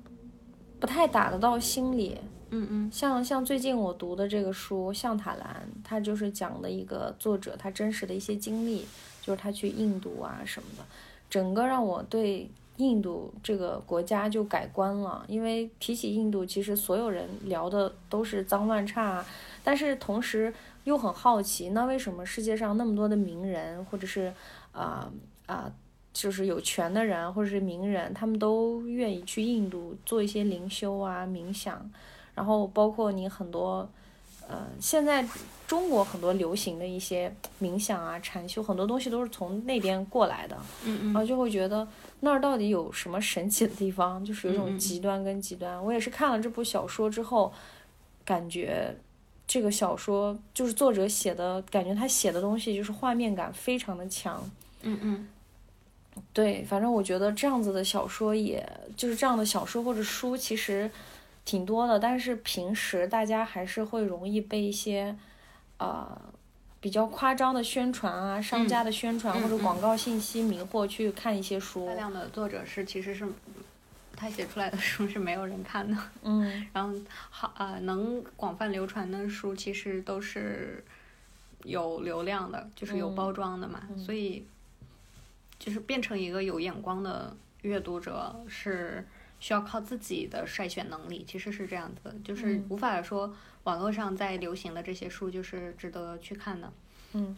[0.79, 2.19] 不太打得到心里。
[2.51, 8.87] 嗯嗯像像最近我读的这个书《象塔兰》，它就是讲的一个作者他真实的一些经历，
[9.21, 10.85] 就是他去印度啊什么的，
[11.29, 15.25] 整个让我对印度这个国家就改观了。
[15.27, 19.25] 因为提起印度，其实所有人聊的都是脏乱差，
[19.65, 20.55] 但是同时
[20.85, 24.33] 又很好奇，那为什么世界上那么多的名人，或者是
[24.71, 25.11] 啊
[25.47, 25.73] 啊、
[26.13, 31.91] 就是有权的人或者是名人，他们都愿意去印度做一些灵修啊、冥想。
[32.37, 33.89] 然后包括你很多，
[34.47, 35.27] 呃，现在
[35.67, 41.89] 中国很多流行的一些冥想啊、禅修，很多东西都是从那边过来的，嗯嗯然后就会觉得
[42.21, 45.85] 那儿到底有什么神奇的地方，就是有一种极端跟极端。
[45.85, 47.53] 我也是看了这部小说之后，
[48.25, 48.97] 感觉
[49.47, 54.49] 这个小说就是作者写的，感觉他写的东西就是画面感非常的强。
[54.83, 55.29] 嗯嗯
[56.33, 58.65] 对，反正我觉得这样子的小说也，
[58.97, 60.91] 就是这样的小说或者书，其实
[61.47, 61.99] 挺多的。
[61.99, 65.17] 但是平时大家还是会容易被一些，
[65.79, 66.21] 呃，
[66.81, 71.95] 比较夸张的宣传啊、商家的宣传、嗯或者嗯广告信息迷惑去看一些书大。
[71.95, 73.27] 量的作者是其实是
[74.15, 76.95] 他写出来的书是没有人看的， 嗯，然后
[77.31, 80.85] 好啊、能广泛流传的书其实都是
[81.65, 84.47] 有流量的，就是有嗯包装的嘛，嗯所以
[85.59, 89.07] 就是变成一个有眼光的阅读者是
[89.47, 92.67] 需要靠自己的筛选能力，其实是这样子的，就是嗯。
[92.69, 93.33] 无法说
[93.63, 96.73] 网络上在流行的这些书就是值得去看的。
[97.13, 97.37] 嗯。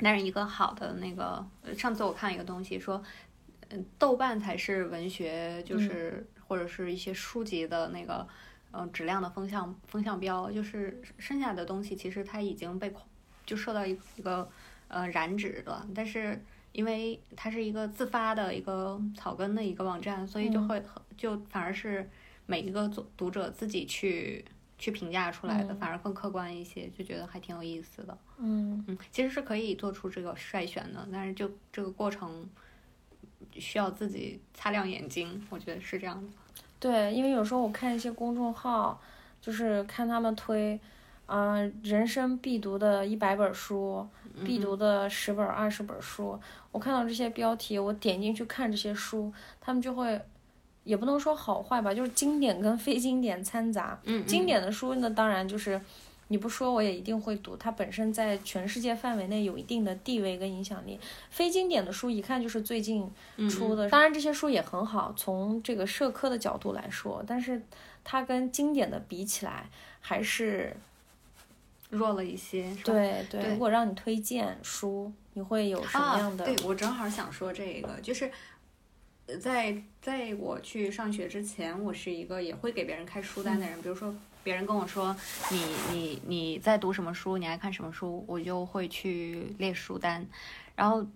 [0.00, 3.00] 但是一个好的那个，呃上次我看一个东西说，
[3.68, 8.26] 嗯，豆瓣才是文学，就是、或者是一些书籍的那个，
[8.72, 12.92] 呃，质量的风向风向标，就是剩下的东西其实它已经被
[13.44, 14.50] 就受到一一个
[14.88, 16.42] 呃染指了，但是
[16.76, 20.82] 因为它是一个自发的一个草根的一个网站，所以就嗯会、
[21.16, 22.06] 就反而是
[22.44, 24.44] 每一个读读者自己去
[24.76, 28.18] 去评价出来的，嗯反而更客观一些，就觉得还挺有意思的。
[28.36, 32.46] 嗯嗯，其实是可以做出这个筛选的，但是就这个过程
[33.54, 36.28] 需要自己擦亮眼睛，我觉得是这样的。
[36.78, 39.00] 对，因为有时候我看一些公众号，
[39.40, 40.78] 就是看他们推，
[41.26, 44.06] 啊、人生必读的一百本书，
[44.44, 46.38] 必读的十本、二十本书，
[46.70, 50.20] 我看到这些标题，我点进去看这些书，他们就会，
[50.84, 53.98] 也不能说好坏吧，就是经典跟非经典掺杂。
[54.04, 55.80] 嗯，经典的书呢，当然就是
[56.28, 60.98] 你不说我也一定会读，它本身在全世界范围内有一定的地位跟影响力。
[61.30, 67.60] 非经典的书一看就是最近嗯出的，当然这些书也很好，从这个社科的角度来说，但是
[68.04, 69.68] 它跟经典的比起来，
[70.00, 70.76] 还是
[71.90, 72.92] 弱了一些，是吧？
[73.30, 76.44] 对如果让你推荐书，你会有什么样的？
[76.44, 76.46] 啊？
[76.46, 78.30] 对，我正好想说这个，就是
[79.26, 83.80] 呃在在我去上学之前，我是一个也会给别人开书单的人。
[83.82, 85.14] 比如说，别人跟我说
[85.50, 85.60] 你
[85.92, 90.26] 你你在读什么书，你爱看什么书，我就会去列书单。
[90.74, 91.06] 然后，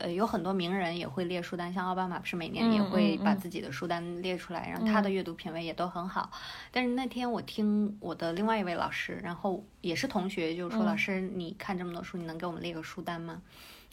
[0.00, 6.30] 呃，有很多名人也会列书单，像奥巴马不是每年也嗯会把自己的书单列出来，然后他的阅读品味也都很好。
[6.72, 13.40] 但是那天我听我的另外一位老师，然后也是同学，就是说、嗯老师你看这么多书，你能给我们列个书单吗？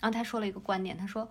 [0.01, 1.29] 然后他说了一个观点，他说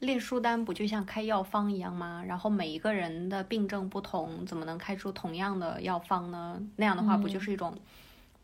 [0.00, 2.22] 列书单不就像开药方一样吗？
[2.26, 6.60] 然后每一个人的病症不同，怎么能开出同样的药方呢？
[6.76, 7.74] 那样的话不就是一种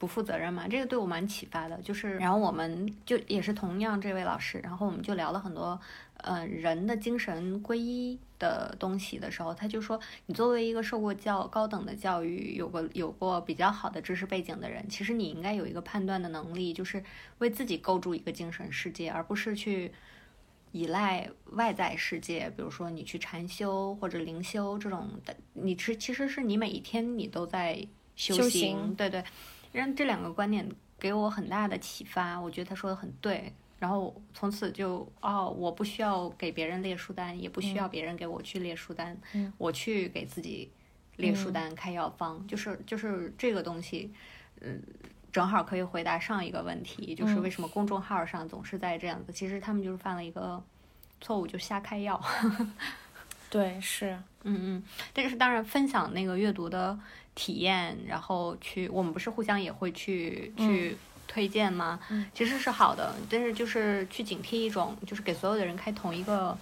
[0.03, 0.67] 不负责任嘛？
[0.67, 1.81] 这个对我蛮启发的。
[1.81, 5.81] 就是，然后我们就也是同样这位老师，然后我们就聊了很多，
[6.17, 17.01] 呃，人的精神皈依的东西的时候，他就说，你作为一个受过教高等的教育，有过有过比较好的知识背景的人，其实你应该有一个判断的能力，就是
[17.39, 19.93] 为自己构筑一个精神世界，而不是去。
[20.75, 27.87] 依赖外在世界，比如说你去禅修或者灵修这种的，你是其实是你每一天你都在
[28.17, 29.23] 修修行对对，
[29.73, 30.69] 让这两个观点
[31.01, 33.53] 给我很大的启发，我觉得他说的很对。
[33.79, 40.71] 然后从此就哦，我不需要给别人列书单，也不需要别人给我去列书单，嗯我去给自己
[41.17, 44.13] 列书单、开药方，就是就是这个东西，
[44.61, 44.81] 嗯，
[45.33, 49.33] 正好可以回答上一个问题，就是嗯为什么公众号上总是在这样子？
[49.33, 50.63] 其实他们就是犯了一个
[51.21, 52.23] 错误，就瞎开药。
[53.53, 56.99] 对，是，嗯嗯，但是当然分享那个阅读的
[57.35, 60.97] 体验，然后去我们不是互相也会去去
[61.29, 62.01] 推荐吗？
[62.09, 66.57] 嗯其实是好的，但是就是去警惕一种，就是给所有的人开同一个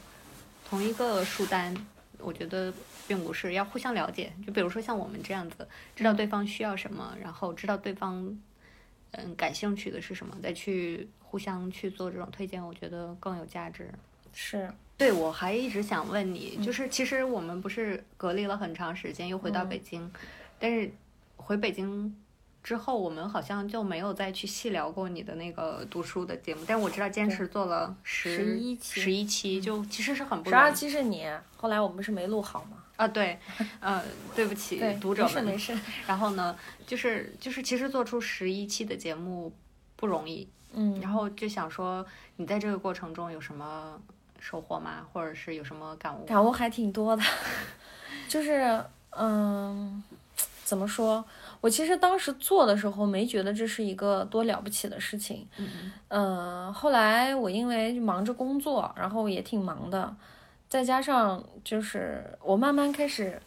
[0.69, 1.73] 同一个书单，
[2.19, 2.75] 我觉得
[3.07, 4.33] 并不是要互相了解。
[4.45, 8.37] 就比如说像我们这样子，知道对方需要什么，然后知道对方
[9.13, 13.89] 嗯感兴趣的是什么，再去互相去做这种推荐，我觉得更有价值。
[14.33, 20.11] 是，对，我还一直想问你，就是其实我们不是隔离了很长时间，又回到嗯北京，
[20.59, 20.91] 但是
[21.37, 22.15] 回北京
[22.63, 26.63] 之后，我们好像就没有再去细聊过你的那个读书的节目。
[26.67, 32.77] 但我知道坚持做了十一期，十一期就其实是很不容易十二期是你，后来我们是没录好吗？
[32.97, 33.39] 啊，对，
[33.81, 34.03] 呃，
[34.37, 35.91] 对不起读者们，没事没事。
[36.07, 36.55] 然后呢，
[36.87, 39.51] 就是就是其实做出十一期的节目
[39.97, 42.05] 不容易，嗯，然后就想说
[42.37, 43.99] 你在这个过程中有什么
[44.41, 45.07] 收获吗？
[45.13, 46.25] 或者是有什么感悟？
[46.25, 47.23] 感悟还挺多的，
[48.29, 50.03] 就是嗯。
[50.65, 51.25] 怎么说？
[51.61, 55.45] 我其实当时做的时候没觉得这是一个多了不起的事情，
[56.07, 60.15] 嗯，后来我因为忙着工作，然后也挺忙的，
[60.69, 63.43] 再加上就是我慢慢开始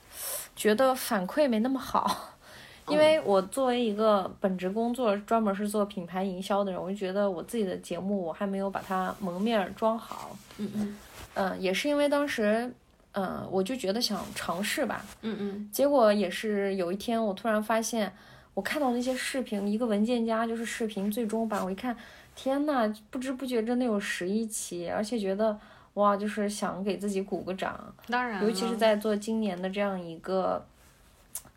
[0.54, 2.33] 觉得反馈没那么好，
[2.90, 10.98] 因为我作为一个本职工作专门是做品牌营销的人，我就觉得我自己的节目我还没有把它蒙面装好，嗯嗯，
[11.36, 12.74] 嗯，也是因为当时。
[13.16, 18.12] 嗯，我就觉得想尝试吧，嗯嗯，结果也是有一天，我突然发现，
[18.56, 21.96] 我看到那些视频，一个文件夹就是视频最终版，我一看，
[22.34, 25.56] 天呐，不知不觉真的有十一期，而且觉得
[25.94, 30.66] 哇，就是想给自己鼓个掌，当然，尤其是在做今年的这样一个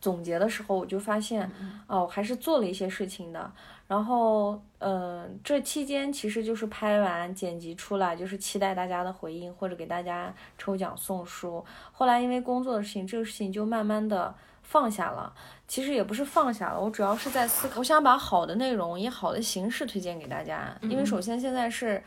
[0.01, 1.51] 总结的时候，我就发现，
[1.87, 3.51] 哦，还是做了一些事情的。
[3.89, 11.65] 然后，嗯，这期间其实就是拍完剪辑出来，就是期待大家的回应或者给大家抽奖送书。
[11.93, 15.33] 后来因为工作的事情，这个事情就慢慢的放下了。
[15.69, 20.77] 其实也不是放下了，我主要是在思考，我想把好的内容以好的形式推荐给大家。
[20.83, 22.03] 因为首先现在是，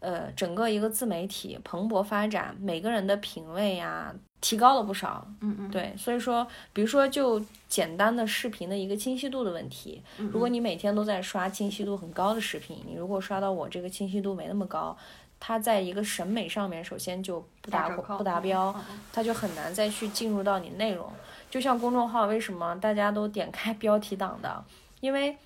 [0.00, 4.14] 呃，整个一个自媒体蓬勃发展，每个人的品味呀。
[4.40, 14.96] 提高了不少，嗯嗯，对，所以说，比如说就简单的视频的一个清晰度的问题，如果你每天都在刷清晰度很高的视频，你如果刷到我这个清晰度没那么高，
[15.40, 18.72] 它在一个审美上面首先就不达不达标，
[19.12, 21.12] 它就很难再去进入到你内容。
[21.50, 24.64] 就像公众号为什么大家都点开 标题党的，
[25.00, 25.36] 因为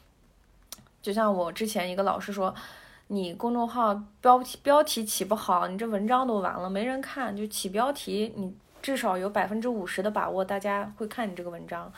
[1.01, 2.55] 就像我之前一个老师说，
[3.12, 8.53] 你公众号标题标题起不好，你这文章都完了，没人看，就起标题你。
[8.81, 11.92] 至少有百分之五十的把握，大家会看你这个文章，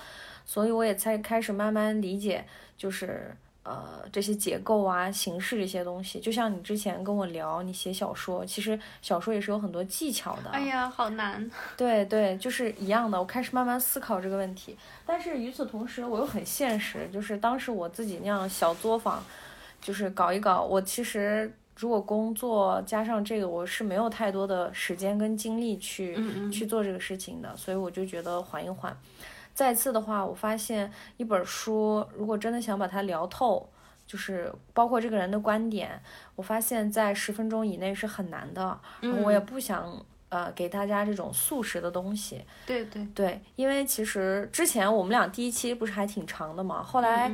[0.44, 2.44] 所以我也才开始慢慢理解，
[2.77, 6.20] 就是呃这些结构啊、形式这些东西。
[6.20, 10.50] 就像你之前跟我聊，你写小说，其实小说也是有很多技巧的。
[10.50, 11.50] 哎呀，好难。
[11.74, 13.18] 对对，就是一样的。
[13.18, 19.24] 我开始慢慢思考这个问题，但是与此同时，我又很现实，就是当时我自己那样小作坊，
[19.85, 21.55] 就是搞一搞，我其实。
[21.77, 26.16] 如果工作加上这个，我是没有太多的时间跟精力去
[26.49, 28.97] 去做这个事情的，所以我就觉得缓一缓。
[29.53, 33.68] 再次的话，我发现一本书如果真的想把它聊透，
[34.07, 36.01] 就是包括这个人的观点，
[36.37, 38.79] 我发现在十分钟以内是很难的。
[39.25, 42.44] 我也不想呃给大家这种速食的东西。
[42.64, 47.33] 对对对，因为其实之前我们俩第一期不是还挺长的嘛，后来。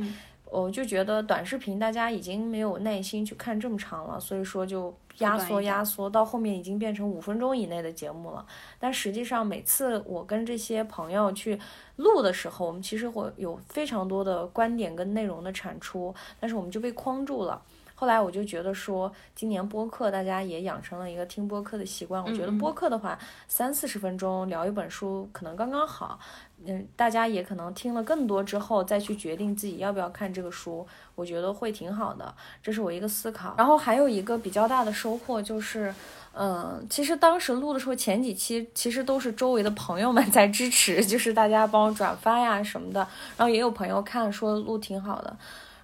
[0.51, 8.45] 我就觉得短视频大家已经没有耐心去看这么长了，所以说就压缩压缩到后面已经变成五分钟以内的节目了。
[8.77, 11.57] 但实际上每次我跟这些朋友去
[11.95, 17.61] 录的时候，我们其实会有非常多的观点跟内容的产出，但是我们就被框住了。
[17.95, 26.19] 后来我就觉得说，今年播客大家也养成了一个听播客的习惯，我觉得播客的话三四十分钟聊一本书可能刚刚好。
[26.65, 32.33] 嗯，大家也可能听了更多之后，再去决定自己要不要看这个书，我觉得会挺好的。
[32.61, 33.55] 这是我一个思考。
[33.57, 35.93] 然后还有一个比较大的收获就是，
[36.33, 42.99] 嗯，其实当时录的时候，前几期其实都是周围的朋友们在支持，就是大家帮我转发呀什么的。
[43.37, 45.37] 然后也有朋友看说录挺好的，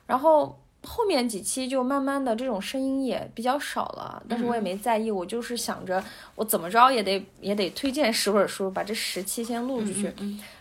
[0.06, 0.58] 然后。
[0.84, 6.04] 后面几期就慢慢的这种声音也比较少了，但是我也没在意，我就是想着
[6.36, 10.14] 我怎么着也得也得推荐十本书，把这十期先录出去，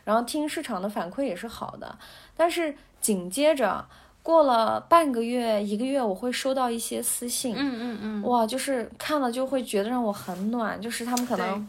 [0.04, 1.96] 然后听市场的反馈也是好的。
[2.36, 3.84] 但是紧接着
[4.22, 11.68] 过了半个月一个月，我会收到一些私信，嗯嗯嗯，哇，就是看了就会觉得让我很暖，就是他们可能。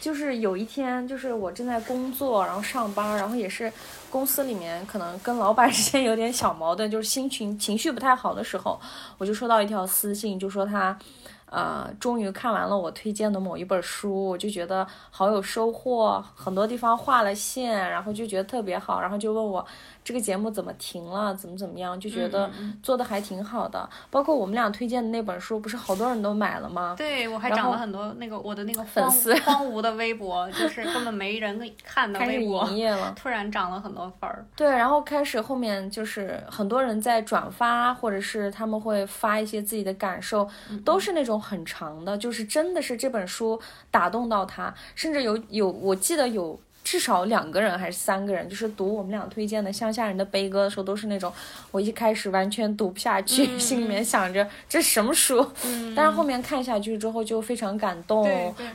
[0.00, 3.70] 就是有一天，就是我正在工作，然后上班，然后也是
[4.10, 8.78] 公司里面可能跟老板之间有点小矛盾，就是心情情绪不太好的时候，
[9.16, 10.98] 我就收到一条私信，就说他，
[11.46, 19.64] 呃，终于看完了我推荐的某一本书，我就觉得好有收获，很多地方画了线，然后就觉得特别好，然后就问我。
[20.02, 21.34] 这个节目怎么停了？
[21.34, 21.98] 怎么怎么样？
[22.00, 22.50] 就觉得
[22.82, 23.88] 做的还挺好的。
[24.10, 26.94] 包括我们俩推荐的那本书，不是好多人都买了吗？
[26.96, 34.44] 对，我还涨了很多那个我的那个粉丝荒芜的微博，就是根本没人 看的微博，营业了， 突然涨了很多粉儿。
[34.56, 40.48] 对，然后开始后面就是很多人在转发，或者是他们会发一些自己的感受，
[40.84, 43.60] 都是那种很长的，就是真的是这本书
[43.90, 46.58] 打动到他，甚至有有我记得有。
[46.82, 51.32] 至少两个人还是三个人，就是读我们俩推荐的《乡下人的悲歌》的时候，都是那种
[51.70, 53.60] 我一开始完全读不下去，嗯。
[53.60, 55.94] 心里面想着这什么书，嗯。
[55.94, 58.26] 但是后面看下去之后就非常感动，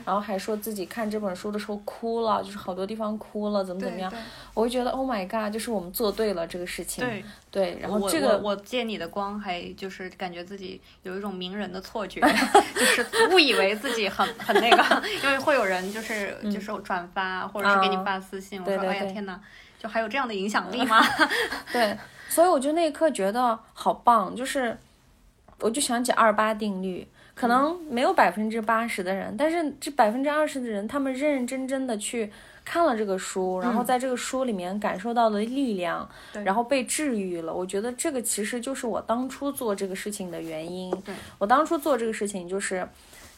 [0.04, 4.12] 然后还说自己看这本书的时候哭了，就是好多地方哭了，怎么怎么样，
[4.54, 12.20] 我会觉得 Oh my God，就是我们做对了这个事情，对，对然后这个我我借你的光，还就是感觉自己有一种名人的错觉，
[12.74, 19.40] 就是误以为自己很很那个， 因为会有人就是就是转发或者是给你啊发私信，我说哎呀天哪，
[19.78, 21.00] 就还有这样的影响力吗？
[21.72, 21.96] 对，
[22.28, 24.76] 所以我就那一刻觉得好棒，就是
[25.60, 32.32] 我就想起二八定律，可能没有百分之八十的人，但是这百分之二十的人，他们认认真真的去
[32.64, 37.54] 看了这个书，然后在这个书里面感受到了力量，对然后被治愈了。
[37.54, 40.90] 我觉得这个其实就是我当初做这个事情的原因。
[41.02, 42.88] 对我当初做这个事情就是。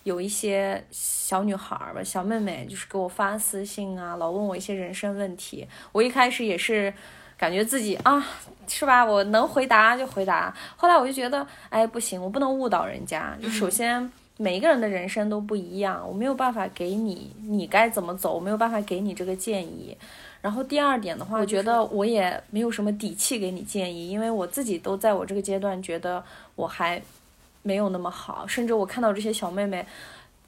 [0.09, 5.69] 有一些小女孩儿吧，小妹妹就是给我发私信啊，老问我一些人生问题。
[5.93, 6.93] 我一开始也是
[7.37, 8.27] 感觉自己啊，
[8.67, 9.05] 是吧？
[9.05, 10.55] 我能回答就回答。
[10.77, 13.37] 后来我就觉得，哎，不行，我不能误导人家。
[13.43, 19.95] 就首先，每一个人的人生都不一样，我没有办法给你你该怎么走，我没有办法给你这个建议。
[20.41, 27.03] 然后第二点的话，我觉得我也没有什么底气给你建议，因为我自己都在我这个阶段觉得我还
[27.69, 29.85] 没有那么好，甚至我看到这些小妹妹。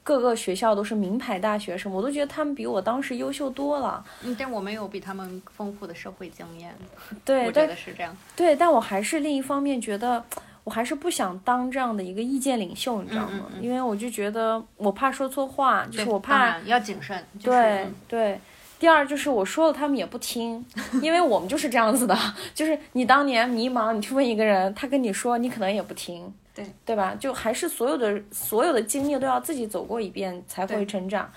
[0.03, 4.03] 各个学校都是名牌大学生，我都觉得她们比我当时优秀多了。
[4.23, 6.75] 嗯，但我没有比他们丰富的社会经验，
[7.23, 8.17] 对，我觉得是这样。
[8.35, 10.25] 对，但我还是另一方面觉得，
[10.63, 13.29] 我还是不想当这样的一个意见领袖，你知道吗？
[13.33, 18.39] 嗯嗯嗯因为我就觉得我怕说错话，就是我怕要谨慎，就是对嗯对。
[18.79, 20.65] 第二就是我说了，他们也不听，
[21.03, 22.17] 因为我们就是这样子的，
[22.55, 27.15] 就是你当年迷茫，你去问一个人，他跟你说，你可能也不听，对对吧？
[27.19, 31.31] 就还是所有的所有的经历都要自己走过一遍才会成长。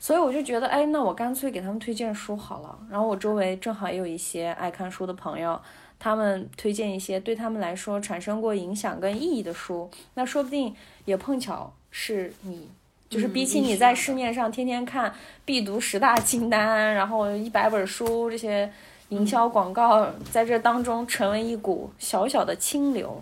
[0.00, 2.78] 所以我就觉得，哎，那我干脆给他们推荐书好了。
[2.88, 5.60] 然后我周围正好也有一些爱看书的朋友，
[5.98, 10.72] 他们推荐一些对他们来说产生过影响跟意义的书，那说不定
[11.04, 12.68] 也碰巧是你，
[13.08, 15.12] 就是嗯比起你在市面上天天看
[15.44, 18.72] 必读十大清单，然后一百本书这些
[19.08, 23.20] 营销广告，在这当中成为一股小小的清流。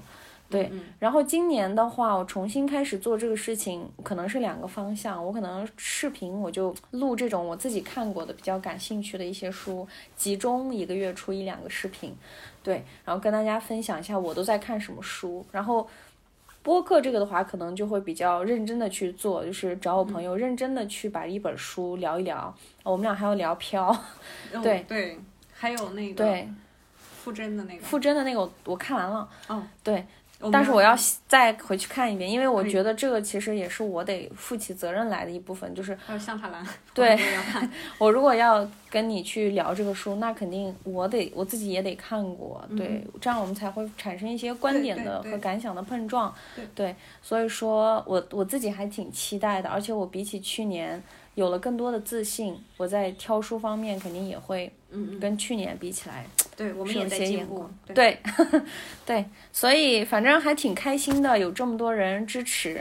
[0.49, 5.25] 对，嗯然后今年的话，我重新开始做这个事情，可能是两个方向。
[5.25, 9.87] 我可能视频我就录这种我自己看过的比较感兴趣的一些书，
[10.17, 12.17] 集中一个月出一两个视频，
[12.63, 15.45] 对，然后跟大家分享一下我都在看什么书。
[15.51, 15.89] 然后
[16.63, 22.55] 播客这个的话，可能就会比较认真的去做，就是找我朋友认真的去把一本书聊一聊。
[22.85, 25.19] 我们俩还要聊飘，哦对对，
[25.53, 26.49] 还有那个对，
[26.97, 30.05] 傅真的那个，傅真的那个我我看完了，哦，对，们
[30.53, 30.95] 但是我要
[31.27, 35.75] 再回去看一遍，因为我觉得这个其实也是我得负起责任来的一部分。
[35.75, 37.19] 就是还有向塔兰，对
[37.99, 46.33] 我如果要跟你去聊这个书，那肯定我得我自己也得看过，对，这样我们才会产生一些观点的和感想的碰撞。
[46.75, 51.03] 对所以说我我自己还挺期待的，而且我比起去年
[51.35, 56.25] 有了更多的自信，我在挑书方面肯定也会嗯嗯，跟去年比起来
[56.57, 58.21] 对，我们也在进步对，对，
[59.05, 62.81] 对，所以反正还挺开心的，有这么多人支持，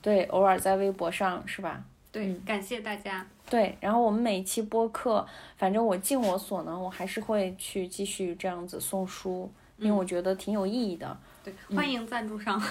[0.00, 1.82] 对，偶尔在微博上是吧？
[2.12, 5.26] 对，感谢大家，对，然后我们每一期播客，
[5.56, 11.16] 反正我尽我所能，我还是会去继续这样子送书，因为我觉得挺有意义的。
[11.44, 12.62] 对，嗯欢迎赞助商，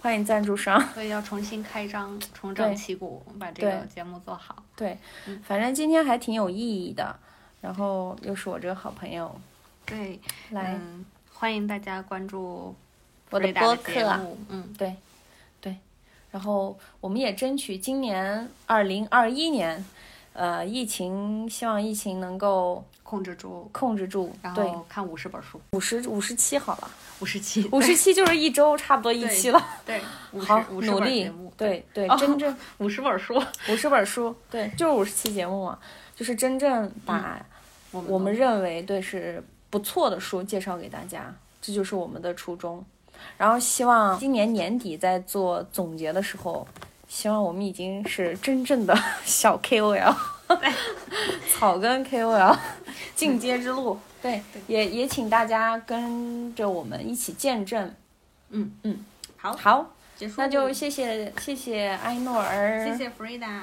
[0.00, 4.62] 欢迎赞助商， 所以要重新开张，重整旗鼓，把这个节目做好。
[4.74, 4.96] 对，
[5.44, 7.18] 反正今天还挺有意义的。
[7.66, 9.34] 然后又是我这个好朋友。
[9.84, 11.04] 对，来嗯，
[11.34, 12.72] 欢迎大家关注
[13.28, 13.92] 我的播客，
[14.48, 14.94] 嗯，对，
[15.60, 15.76] 对，
[16.30, 19.84] 然后我们也争取今年二零二一年，
[20.32, 26.88] 呃，疫情希望疫情能够控制住，控制住，然，后看五十本书，五十五十七好了，
[27.18, 30.00] 五十七，五十七就是一周差不多一期了，对，
[30.38, 35.76] 好努力对对，哦 真正五十本书，五十本书，对，就是五十期节目嘛，
[36.14, 37.44] 就是真正把
[37.96, 42.84] 我们我们认为对是不错的书介绍给大家，这就是我们的初衷。
[43.38, 46.66] 然后希望今年年底在做总结的时候，
[47.08, 48.94] 希望我们已经是真正的
[49.24, 50.14] 小 KOL，
[51.50, 52.56] 草根 KOL
[53.14, 53.98] 进阶之路。
[54.20, 57.94] 对，也也请大家跟着我们一起见证。
[58.50, 58.70] 嗯。
[58.82, 59.04] 嗯，
[59.36, 63.60] 好，好，结束，那就谢谢谢谢埃诺尔，谢谢 Frida。